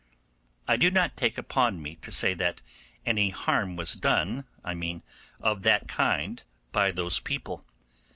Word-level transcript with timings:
I 0.67 0.77
do 0.77 0.89
not 0.89 1.15
take 1.15 1.37
upon 1.37 1.79
me 1.79 1.93
to 1.97 2.11
say 2.11 2.33
that 2.33 2.63
any 3.05 3.29
harm 3.29 3.75
was 3.75 3.93
done, 3.93 4.45
I 4.63 4.73
mean 4.73 5.03
of 5.39 5.61
that 5.61 5.87
kind, 5.87 6.41
by 6.71 6.89
those 6.89 7.19
people. 7.19 7.63